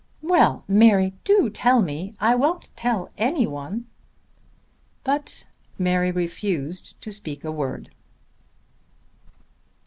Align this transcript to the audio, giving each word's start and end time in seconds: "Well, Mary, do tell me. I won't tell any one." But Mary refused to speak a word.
"Well, 0.23 0.63
Mary, 0.67 1.13
do 1.23 1.51
tell 1.51 1.83
me. 1.83 2.15
I 2.19 2.33
won't 2.33 2.75
tell 2.75 3.11
any 3.19 3.45
one." 3.45 3.85
But 5.03 5.45
Mary 5.77 6.09
refused 6.11 6.99
to 7.01 7.11
speak 7.11 7.43
a 7.43 7.51
word. 7.51 7.93